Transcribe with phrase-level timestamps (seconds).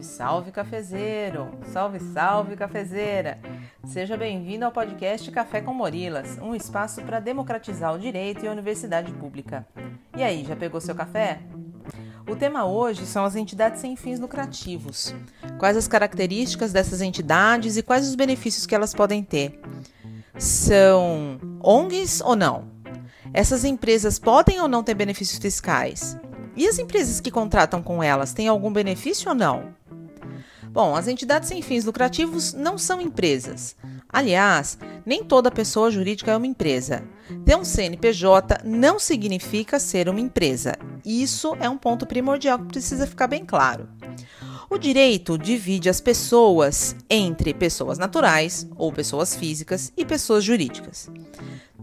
[0.00, 1.50] Salve, salve cafezeiro!
[1.72, 3.38] Salve, salve cafezeira!
[3.84, 8.52] Seja bem-vindo ao podcast Café com Morilas, um espaço para democratizar o direito e a
[8.52, 9.66] universidade pública.
[10.16, 11.40] E aí, já pegou seu café?
[12.26, 15.14] O tema hoje são as entidades sem fins lucrativos.
[15.58, 19.60] Quais as características dessas entidades e quais os benefícios que elas podem ter?
[20.38, 22.70] São ONGs ou não?
[23.32, 26.16] Essas empresas podem ou não ter benefícios fiscais?
[26.56, 29.79] E as empresas que contratam com elas têm algum benefício ou não?
[30.72, 33.74] Bom, as entidades sem fins lucrativos não são empresas.
[34.08, 37.02] Aliás, nem toda pessoa jurídica é uma empresa.
[37.44, 40.76] Ter um CNPJ não significa ser uma empresa.
[41.04, 43.88] Isso é um ponto primordial que precisa ficar bem claro.
[44.68, 51.10] O direito divide as pessoas entre pessoas naturais, ou pessoas físicas, e pessoas jurídicas.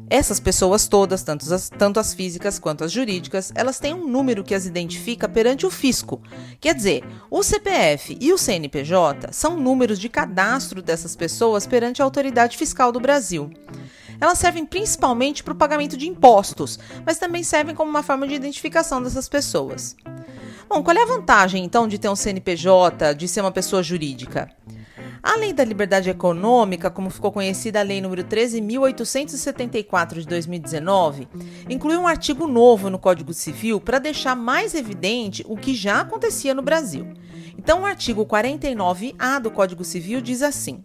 [0.10, 4.44] Essas pessoas todas, tanto as, tanto as físicas quanto as jurídicas, elas têm um número
[4.44, 6.22] que as identifica perante o fisco.
[6.62, 12.06] Quer dizer, o CPF e o CNPJ são números de cadastro dessas pessoas perante a
[12.06, 13.52] autoridade fiscal do Brasil.
[14.20, 18.34] Elas servem principalmente para o pagamento de impostos, mas também servem como uma forma de
[18.34, 19.96] identificação dessas pessoas.
[20.70, 24.50] Bom, qual é a vantagem então de ter um CNPJ, de ser uma pessoa jurídica?
[25.22, 31.28] A Lei da Liberdade Econômica, como ficou conhecida a Lei nº 13.874 de 2019,
[31.70, 36.54] inclui um artigo novo no Código Civil para deixar mais evidente o que já acontecia
[36.54, 37.08] no Brasil.
[37.58, 40.82] Então, o artigo 49A do Código Civil diz assim: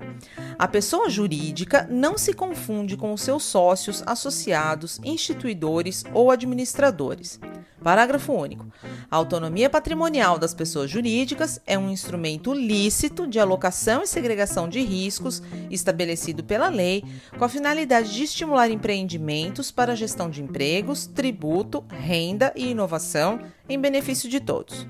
[0.59, 7.41] a pessoa jurídica não se confunde com os seus sócios, associados, instituidores ou administradores.
[7.83, 8.67] Parágrafo único.
[9.11, 14.81] A autonomia patrimonial das pessoas jurídicas é um instrumento lícito de alocação e segregação de
[14.81, 17.05] riscos estabelecido pela lei,
[17.37, 23.41] com a finalidade de estimular empreendimentos para a gestão de empregos, tributo, renda e inovação
[23.69, 24.87] em benefício de todos.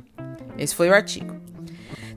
[0.58, 1.41] Esse foi o artigo.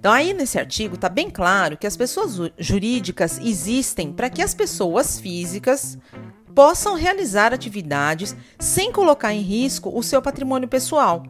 [0.05, 4.53] Então, aí nesse artigo está bem claro que as pessoas jurídicas existem para que as
[4.53, 5.97] pessoas físicas
[6.53, 11.25] possam realizar atividades sem colocar em risco o seu patrimônio pessoal.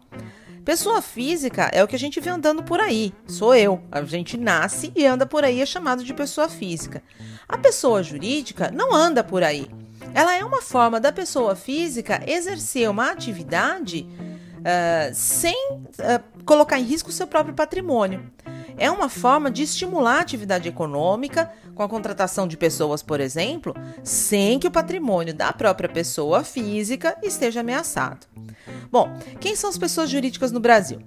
[0.66, 3.14] Pessoa física é o que a gente vê andando por aí.
[3.26, 3.82] Sou eu.
[3.90, 7.02] A gente nasce e anda por aí, é chamado de pessoa física.
[7.48, 9.70] A pessoa jurídica não anda por aí.
[10.14, 14.06] Ela é uma forma da pessoa física exercer uma atividade
[14.60, 18.36] uh, sem uh, colocar em risco o seu próprio patrimônio
[18.78, 23.76] é uma forma de estimular a atividade econômica com a contratação de pessoas, por exemplo,
[24.04, 28.28] sem que o patrimônio da própria pessoa física esteja ameaçado.
[28.92, 29.10] Bom,
[29.40, 31.00] quem são as pessoas jurídicas no Brasil?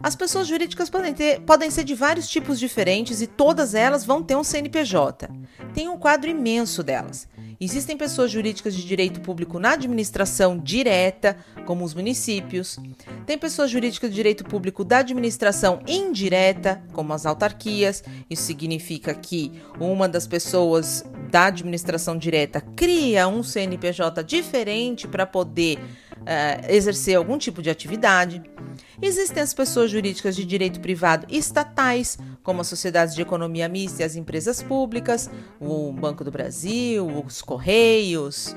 [0.00, 4.22] As pessoas jurídicas podem, ter, podem ser de vários tipos diferentes e todas elas vão
[4.22, 5.28] ter um CNPJ.
[5.74, 7.28] Tem um quadro imenso delas.
[7.60, 11.36] Existem pessoas jurídicas de direito público na administração direta,
[11.66, 12.78] como os municípios.
[13.26, 18.04] Tem pessoas jurídicas de direito público da administração indireta, como as autarquias.
[18.30, 25.78] Isso significa que uma das pessoas da administração direta cria um CNPJ diferente para poder
[26.28, 28.42] uh, exercer algum tipo de atividade.
[29.00, 34.04] Existem as pessoas jurídicas de direito privado estatais, como as sociedades de economia mista e
[34.04, 38.54] as empresas públicas, o Banco do Brasil, os Correios.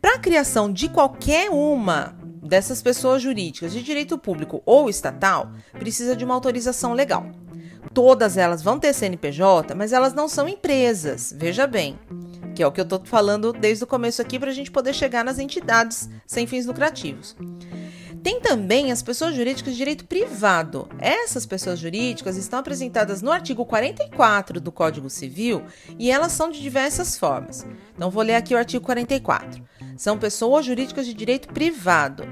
[0.00, 6.14] Para a criação de qualquer uma dessas pessoas jurídicas de direito público ou estatal, precisa
[6.14, 7.26] de uma autorização legal.
[7.92, 11.98] Todas elas vão ter CNPJ, mas elas não são empresas, veja bem,
[12.56, 14.94] que é o que eu estou falando desde o começo aqui para a gente poder
[14.94, 17.36] chegar nas entidades sem fins lucrativos.
[18.22, 20.88] Tem também as pessoas jurídicas de direito privado.
[20.98, 25.62] Essas pessoas jurídicas estão apresentadas no artigo 44 do Código Civil
[25.98, 27.66] e elas são de diversas formas.
[27.94, 29.62] Então, vou ler aqui o artigo 44.
[29.96, 32.24] São pessoas jurídicas de direito privado.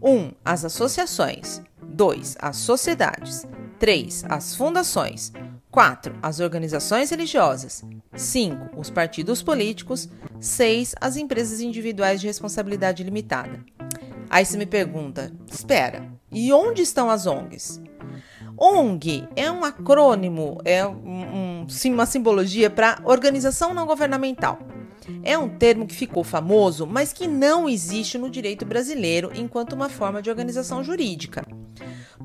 [0.00, 0.10] 1.
[0.10, 1.60] Um, as associações.
[1.82, 2.36] 2.
[2.40, 3.44] As sociedades.
[3.78, 4.24] 3.
[4.28, 5.32] As fundações.
[5.70, 6.14] 4.
[6.22, 7.84] As organizações religiosas.
[8.16, 8.78] 5.
[8.78, 10.08] Os partidos políticos.
[10.40, 10.94] 6.
[11.00, 13.64] As empresas individuais de responsabilidade limitada.
[14.28, 17.80] Aí você me pergunta: espera, e onde estão as ONGs?
[18.58, 24.58] ONG é um acrônimo, é um, um, uma simbologia para organização não governamental.
[25.22, 29.88] É um termo que ficou famoso, mas que não existe no direito brasileiro enquanto uma
[29.88, 31.45] forma de organização jurídica.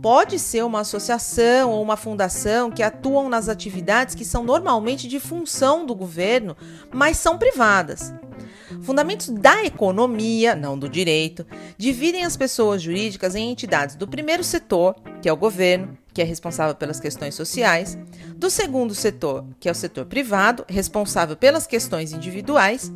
[0.01, 5.19] Pode ser uma associação ou uma fundação que atuam nas atividades que são normalmente de
[5.19, 6.57] função do governo,
[6.92, 8.12] mas são privadas.
[8.81, 11.45] Fundamentos da economia, não do direito,
[11.77, 16.25] dividem as pessoas jurídicas em entidades do primeiro setor, que é o governo, que é
[16.25, 17.95] responsável pelas questões sociais,
[18.36, 22.92] do segundo setor, que é o setor privado, responsável pelas questões individuais,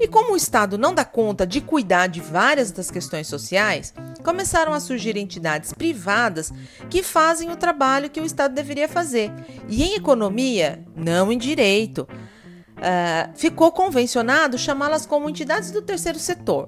[0.00, 3.92] e como o Estado não dá conta de cuidar de várias das questões sociais,
[4.26, 6.52] começaram a surgir entidades privadas
[6.90, 9.32] que fazem o trabalho que o Estado deveria fazer.
[9.68, 16.66] E em economia, não em direito, uh, ficou convencionado chamá-las como entidades do terceiro setor.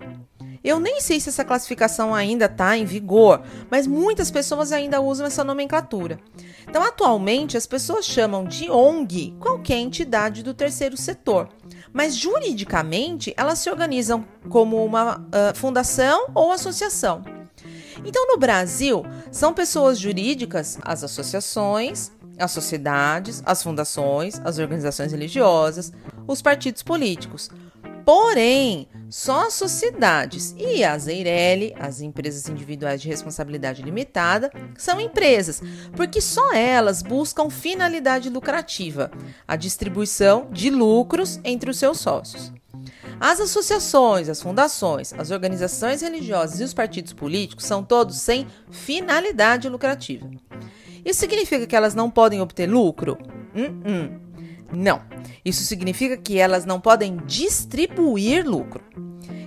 [0.63, 5.27] Eu nem sei se essa classificação ainda está em vigor, mas muitas pessoas ainda usam
[5.27, 6.21] essa nomenclatura.
[6.69, 11.49] Então, atualmente, as pessoas chamam de ONG qualquer entidade do terceiro setor,
[11.93, 17.38] mas juridicamente elas se organizam como uma uh, fundação ou associação.
[18.05, 25.93] Então, no Brasil, são pessoas jurídicas as associações, as sociedades, as fundações, as organizações religiosas,
[26.27, 27.51] os partidos políticos.
[28.05, 35.61] Porém, só as sociedades e as EIRELI, as empresas individuais de responsabilidade limitada, são empresas,
[35.95, 39.11] porque só elas buscam finalidade lucrativa,
[39.47, 42.51] a distribuição de lucros entre os seus sócios.
[43.21, 49.69] As associações, as fundações, as organizações religiosas e os partidos políticos são todos sem finalidade
[49.69, 50.31] lucrativa.
[51.05, 53.19] Isso significa que elas não podem obter lucro?
[53.55, 54.21] Uh -uh.
[54.73, 55.03] Não.
[55.45, 58.83] Isso significa que elas não podem distribuir lucro.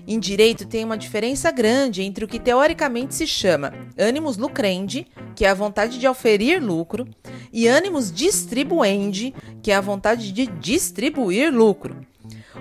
[0.08, 5.46] Em direito tem uma diferença grande entre o que teoricamente se chama animus lucrendi, que
[5.46, 7.08] é a vontade de oferir lucro,
[7.54, 11.96] e animus distribuendi, que é a vontade de distribuir lucro.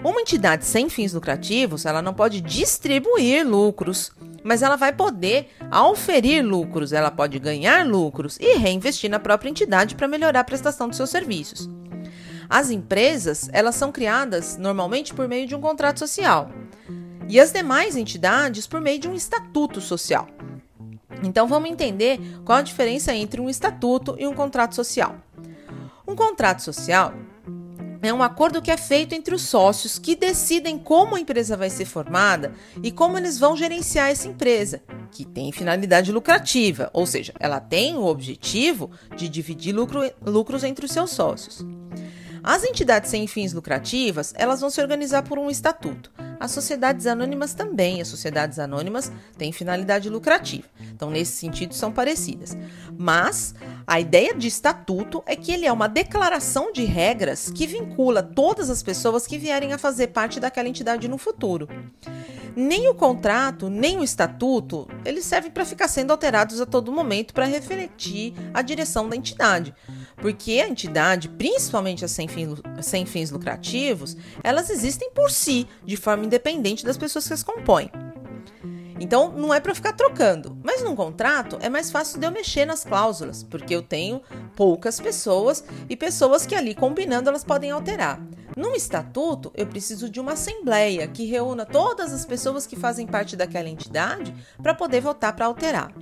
[0.03, 4.13] Uma entidade sem fins lucrativos, ela não pode distribuir lucros,
[4.43, 5.51] mas ela vai poder
[5.91, 10.89] oferir lucros, ela pode ganhar lucros e reinvestir na própria entidade para melhorar a prestação
[10.89, 11.69] dos seus serviços.
[12.49, 16.51] As empresas, elas são criadas normalmente por meio de um contrato social.
[17.29, 20.27] E as demais entidades por meio de um estatuto social.
[21.23, 25.17] Então vamos entender qual a diferença entre um estatuto e um contrato social.
[26.09, 27.15] Um contrato social
[28.03, 31.69] é um acordo que é feito entre os sócios que decidem como a empresa vai
[31.69, 37.33] ser formada e como eles vão gerenciar essa empresa, que tem finalidade lucrativa, ou seja,
[37.39, 41.65] ela tem o objetivo de dividir lucro, lucros entre os seus sócios.
[42.43, 46.11] As entidades sem fins lucrativas, elas vão se organizar por um estatuto.
[46.41, 50.67] As sociedades anônimas também, as sociedades anônimas têm finalidade lucrativa.
[50.81, 52.57] Então, nesse sentido, são parecidas.
[52.99, 53.55] Mas
[53.87, 58.71] a ideia de estatuto é que ele é uma declaração de regras que vincula todas
[58.71, 61.69] as pessoas que vierem a fazer parte daquela entidade no futuro.
[62.57, 67.35] Nem o contrato, nem o estatuto, eles servem para ficar sendo alterados a todo momento
[67.35, 69.75] para refletir a direção da entidade
[70.21, 75.97] porque a entidade, principalmente as sem, fim, sem fins lucrativos, elas existem por si, de
[75.97, 77.91] forma independente das pessoas que as compõem.
[79.01, 80.59] Então, não é para ficar trocando.
[80.63, 84.21] Mas num contrato é mais fácil de eu mexer nas cláusulas, porque eu tenho
[84.55, 88.21] poucas pessoas e pessoas que ali combinando elas podem alterar.
[88.55, 93.37] Num estatuto, eu preciso de uma assembleia que reúna todas as pessoas que fazem parte
[93.37, 95.95] daquela entidade para poder votar para alterar.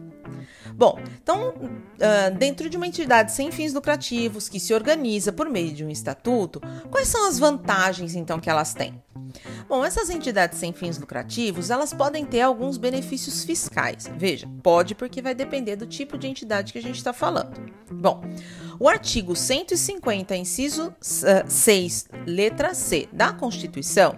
[0.78, 5.72] Bom, então, uh, dentro de uma entidade sem fins lucrativos que se organiza por meio
[5.72, 9.02] de um estatuto, quais são as vantagens então que elas têm?
[9.69, 14.08] Bom, essas entidades sem fins lucrativos, elas podem ter alguns benefícios fiscais.
[14.16, 17.60] Veja, pode porque vai depender do tipo de entidade que a gente está falando.
[17.90, 18.22] Bom,
[18.78, 24.16] o artigo 150, inciso 6, letra C da Constituição,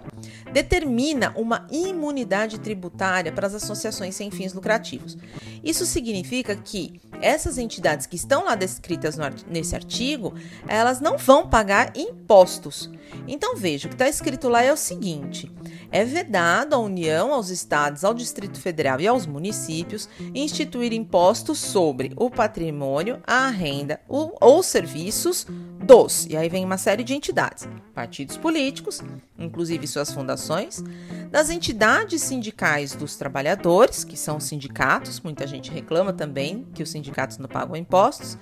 [0.51, 5.17] determina uma imunidade tributária para as associações sem fins lucrativos.
[5.63, 9.17] Isso significa que essas entidades que estão lá descritas
[9.47, 10.33] nesse artigo,
[10.67, 12.89] elas não vão pagar impostos.
[13.27, 15.51] Então veja, o que está escrito lá é o seguinte:
[15.91, 22.11] é vedado à União, aos estados, ao Distrito Federal e aos municípios instituir impostos sobre
[22.15, 25.45] o patrimônio, a renda ou serviços
[25.83, 29.01] dos, e aí vem uma série de entidades, partidos políticos,
[29.37, 30.83] inclusive suas fundações,
[31.29, 37.37] das entidades sindicais dos trabalhadores, que são sindicatos, muita gente reclama também que os sindicatos
[37.37, 38.37] não pagam impostos,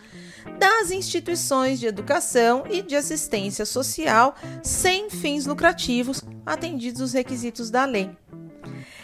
[0.57, 7.85] das instituições de educação e de assistência social sem fins lucrativos, atendidos os requisitos da
[7.85, 8.09] lei.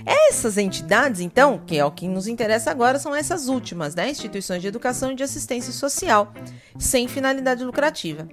[0.05, 4.09] Essas entidades, então, que é o que nos interessa agora, são essas últimas, né?
[4.09, 6.31] Instituições de educação e de assistência social,
[6.77, 8.27] sem finalidade lucrativa.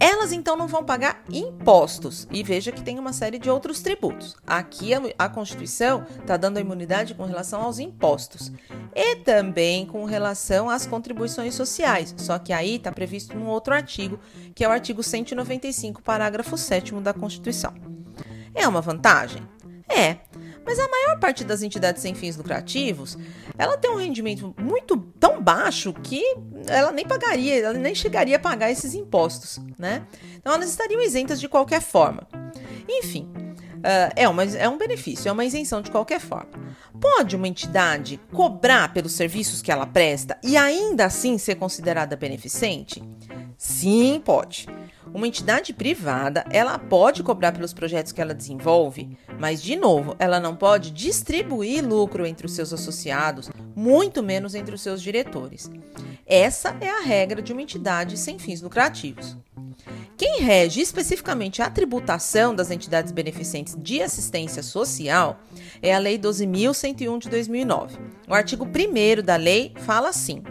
[0.00, 2.26] Elas, então, não vão pagar impostos.
[2.30, 4.36] E veja que tem uma série de outros tributos.
[4.46, 8.52] Aqui a, Constituição está dando a imunidade com relação aos impostos.
[8.94, 12.14] E também com relação às contribuições sociais.
[12.16, 14.18] Só que aí está previsto num outro artigo,
[14.54, 17.74] que é o artigo 195, parágrafo 7 da Constituição.
[18.54, 19.42] É uma vantagem?
[19.88, 20.18] É.
[20.64, 23.18] Mas a maior parte das entidades sem fins lucrativos,
[23.58, 26.22] ela tem um rendimento muito tão baixo que
[26.66, 30.06] ela nem pagaria, ela nem chegaria a pagar esses impostos, né?
[30.36, 32.26] Então elas estariam isentas de qualquer forma.
[32.88, 33.30] Enfim,
[33.82, 36.50] Uh, é, uma, é um benefício, é uma isenção de qualquer forma.
[37.00, 43.02] Pode uma entidade cobrar pelos serviços que ela presta e ainda assim ser considerada beneficente?
[43.58, 44.68] Sim, pode.
[45.14, 50.40] Uma entidade privada, ela pode cobrar pelos projetos que ela desenvolve, mas de novo, ela
[50.40, 55.70] não pode distribuir lucro entre os seus associados, muito menos entre os seus diretores.
[56.26, 59.36] Essa é a regra de uma entidade sem fins lucrativos.
[60.16, 65.40] Quem rege especificamente a tributação das entidades beneficentes de assistência social
[65.82, 67.98] é a Lei 12.101 de 2009.
[68.28, 70.42] O artigo 1 da lei fala assim: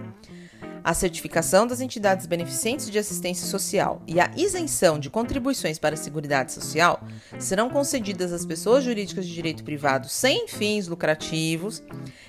[0.83, 5.97] a certificação das entidades beneficentes de assistência social e a isenção de contribuições para a
[5.97, 7.01] Seguridade Social
[7.39, 11.83] serão concedidas às pessoas jurídicas de direito privado sem fins lucrativos,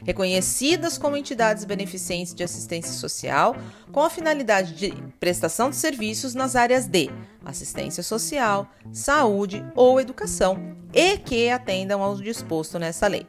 [0.04, 3.56] reconhecidas como entidades beneficentes de assistência social,
[3.90, 7.10] com a finalidade de prestação de serviços nas áreas de
[7.44, 13.26] assistência social, saúde ou educação e que atendam ao disposto nessa lei.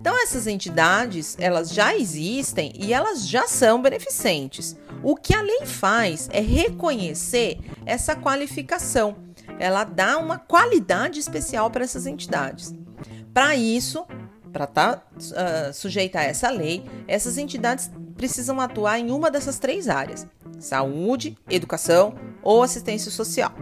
[0.00, 4.76] Então essas entidades, elas já existem e elas já são beneficentes.
[5.02, 9.16] O que a lei faz é reconhecer essa qualificação.
[9.58, 12.74] Ela dá uma qualidade especial para essas entidades.
[13.32, 14.04] Para isso,
[14.52, 19.58] para estar tá, uh, sujeita a essa lei, essas entidades precisam atuar em uma dessas
[19.58, 20.26] três áreas:
[20.58, 23.52] saúde, educação ou assistência social.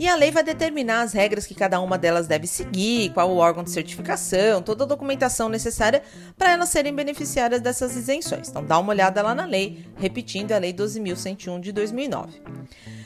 [0.00, 3.36] E a lei vai determinar as regras que cada uma delas deve seguir, qual o
[3.36, 6.02] órgão de certificação, toda a documentação necessária
[6.38, 8.48] para elas serem beneficiárias dessas isenções.
[8.48, 12.40] Então dá uma olhada lá na lei, repetindo a lei 12.101 de 2009.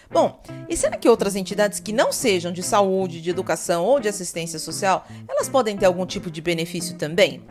[0.08, 4.06] Bom, e será que outras entidades que não sejam de saúde, de educação ou de
[4.06, 7.42] assistência social, elas podem ter algum tipo de benefício também?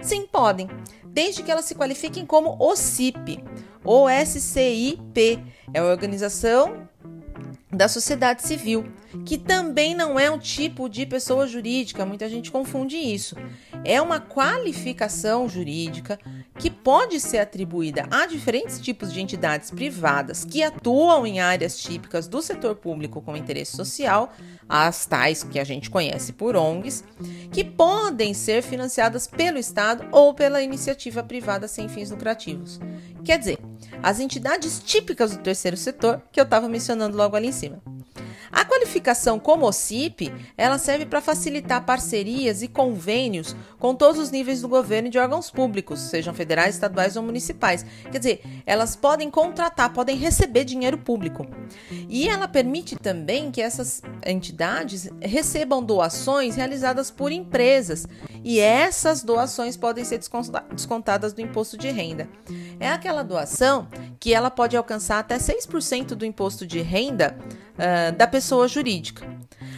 [0.00, 0.68] Sim, podem,
[1.04, 3.42] desde que elas se qualifiquem como OCIP
[3.82, 5.42] ou SCIP,
[5.74, 6.88] é a Organização
[7.72, 8.84] da sociedade civil,
[9.24, 13.34] que também não é um tipo de pessoa jurídica, muita gente confunde isso.
[13.82, 16.18] É uma qualificação jurídica
[16.58, 22.28] que pode ser atribuída a diferentes tipos de entidades privadas que atuam em áreas típicas
[22.28, 24.32] do setor público com interesse social,
[24.68, 27.02] as tais que a gente conhece por ONGs,
[27.50, 32.78] que podem ser financiadas pelo Estado ou pela iniciativa privada sem fins lucrativos.
[33.24, 33.58] Quer dizer,
[34.02, 37.80] as entidades típicas do terceiro setor que eu estava mencionando logo ali em cima.
[38.52, 44.60] A qualificação como OCIP, ela serve para facilitar parcerias e convênios com todos os níveis
[44.60, 47.84] do governo e de órgãos públicos, sejam federais, estaduais ou municipais.
[48.10, 51.46] Quer dizer, elas podem contratar, podem receber dinheiro público.
[52.08, 58.06] E ela permite também que essas entidades recebam doações realizadas por empresas,
[58.44, 60.20] e essas doações podem ser
[60.70, 62.28] descontadas do imposto de renda.
[62.78, 63.88] É aquela doação
[64.20, 67.38] que ela pode alcançar até 6% do imposto de renda
[67.74, 69.26] uh, da pessoa jurídica.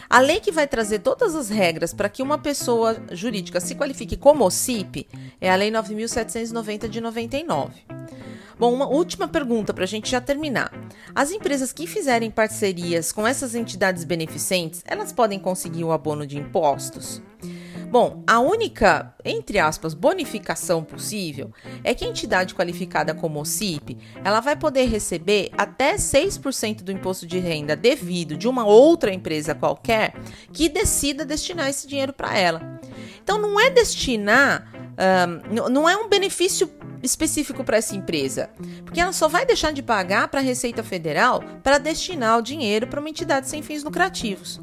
[0.09, 4.15] A lei que vai trazer todas as regras para que uma pessoa jurídica se qualifique
[4.15, 5.07] como OCIP
[5.41, 7.73] é a Lei 9.790 de 99.
[8.57, 10.71] Bom, uma última pergunta para a gente já terminar.
[11.13, 16.37] As empresas que fizerem parcerias com essas entidades beneficentes, elas podem conseguir o abono de
[16.37, 17.21] impostos?
[17.89, 21.51] Bom, a única, entre aspas, bonificação possível
[21.83, 27.25] é que a entidade qualificada como OCIP, ela vai poder receber até 6% do imposto
[27.25, 30.13] de renda devido de uma outra empresa qualquer
[30.51, 32.79] que decida destinar esse dinheiro para ela.
[33.23, 34.71] Então não é destinar,
[35.71, 36.69] não é um benefício
[37.03, 38.49] específico para essa empresa,
[38.83, 42.87] porque ela só vai deixar de pagar para a Receita Federal para destinar o dinheiro
[42.87, 44.59] para uma entidade sem fins lucrativos.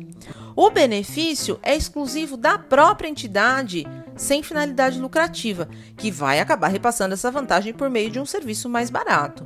[0.54, 7.30] O benefício é exclusivo da própria entidade sem finalidade lucrativa, que vai acabar repassando essa
[7.30, 9.44] vantagem por meio de um serviço mais barato.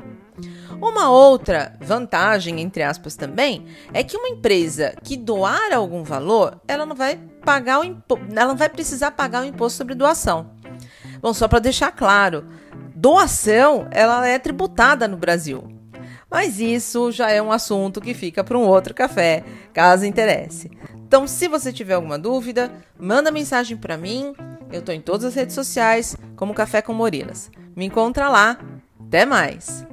[0.80, 3.64] Uma outra vantagem, entre aspas, também,
[3.94, 8.48] é que uma empresa que doar algum valor, ela não vai pagar o impo ela
[8.48, 10.50] não vai precisar pagar o imposto sobre doação.
[11.20, 12.44] Bom, só para deixar claro,
[12.94, 15.64] doação ela é tributada no Brasil.
[16.30, 20.70] Mas isso já é um assunto que fica para um outro café, caso interesse.
[21.06, 24.34] Então, se você tiver alguma dúvida, manda mensagem para mim.
[24.72, 27.48] Eu estou em todas as redes sociais, como Café com Morilas.
[27.76, 28.58] Me encontra lá.
[29.06, 29.86] Até mais!